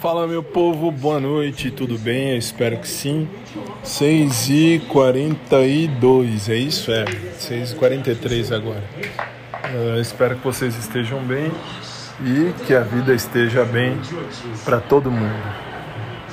[0.00, 2.32] Fala meu povo, boa noite, tudo bem?
[2.32, 3.28] Eu espero que sim.
[3.84, 6.90] 6h42, é isso?
[6.90, 8.82] É, 6h43 agora.
[9.72, 11.52] Uh, espero que vocês estejam bem
[12.20, 13.96] e que a vida esteja bem
[14.64, 15.42] para todo mundo.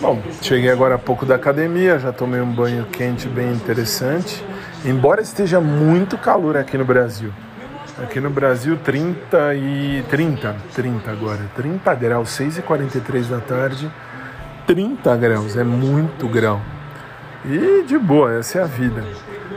[0.00, 4.44] Bom, cheguei agora há pouco da academia, já tomei um banho quente bem interessante,
[4.84, 7.32] embora esteja muito calor aqui no Brasil.
[8.02, 13.90] Aqui no Brasil, 30 e 30, 30 agora, 30 graus, 6 e 43 da tarde,
[14.66, 16.60] 30 graus, é muito grau.
[17.42, 19.02] E de boa, essa é a vida.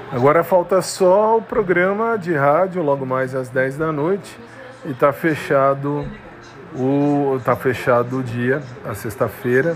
[0.10, 4.40] Agora falta só o programa de rádio, logo mais às 10 da noite,
[4.86, 6.08] e tá fechado
[6.74, 9.76] o tá fechado o dia, a sexta-feira.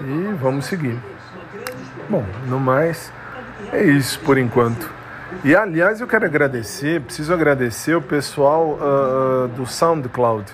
[0.00, 0.98] E vamos seguir.
[2.08, 3.12] Bom, no mais,
[3.72, 5.01] é isso por enquanto.
[5.44, 10.52] E aliás, eu quero agradecer, preciso agradecer o pessoal uh, do SoundCloud,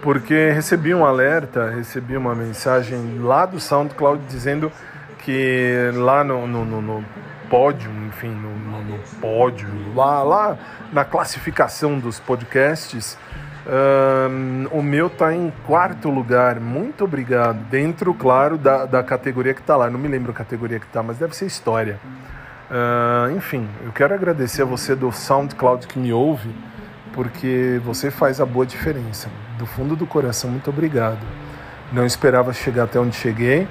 [0.00, 4.72] porque recebi um alerta, recebi uma mensagem lá do SoundCloud dizendo
[5.18, 7.04] que lá no, no, no, no
[7.50, 10.58] pódio, enfim, no, no, pódio, lá, lá
[10.90, 13.18] na classificação dos podcasts,
[13.66, 16.58] uh, o meu está em quarto lugar.
[16.58, 17.58] Muito obrigado.
[17.68, 19.90] Dentro, claro, da, da categoria que está lá.
[19.90, 22.00] Não me lembro a categoria que está, mas deve ser história.
[22.72, 26.48] Uh, enfim, eu quero agradecer a você do SoundCloud que me ouve,
[27.12, 29.28] porque você faz a boa diferença.
[29.58, 31.20] Do fundo do coração, muito obrigado.
[31.92, 33.68] Não esperava chegar até onde cheguei.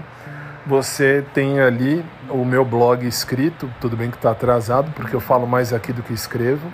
[0.68, 5.48] Você tem ali o meu blog escrito, tudo bem que está atrasado, porque eu falo
[5.48, 6.72] mais aqui do que escrevo.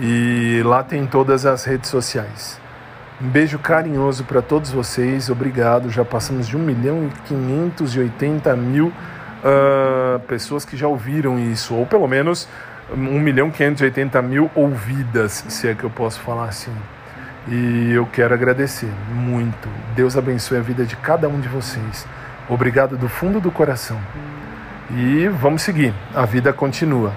[0.00, 2.58] E lá tem todas as redes sociais.
[3.20, 5.90] Um beijo carinhoso para todos vocês, obrigado.
[5.90, 11.84] Já passamos de 1 milhão e 580 mil uh, pessoas que já ouviram isso, ou
[11.84, 12.48] pelo menos
[12.90, 16.72] 1 milhão e 580 mil ouvidas, se é que eu posso falar assim.
[17.48, 19.68] E eu quero agradecer muito.
[19.96, 22.06] Deus abençoe a vida de cada um de vocês.
[22.48, 24.00] Obrigado do fundo do coração.
[24.90, 25.92] E vamos seguir.
[26.14, 27.12] A vida continua.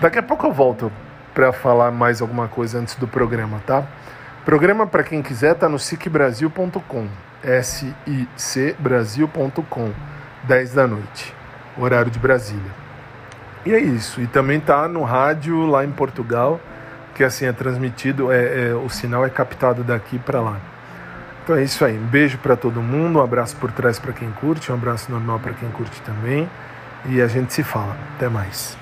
[0.00, 0.90] Daqui a pouco eu volto
[1.34, 3.84] para falar mais alguma coisa antes do programa, tá?
[4.44, 7.08] Programa para quem quiser tá no sicbrasil.com.
[7.42, 9.92] S I C brasil.com.
[10.44, 11.34] 10 da noite,
[11.76, 12.70] horário de Brasília.
[13.64, 14.20] E é isso.
[14.20, 16.60] E também tá no rádio lá em Portugal
[17.16, 20.60] que assim é transmitido, é, é o sinal é captado daqui para lá.
[21.42, 21.98] Então é isso aí.
[21.98, 25.40] Um beijo para todo mundo, um abraço por trás para quem curte, um abraço normal
[25.40, 26.48] para quem curte também.
[27.08, 27.96] E a gente se fala.
[28.16, 28.76] Até mais.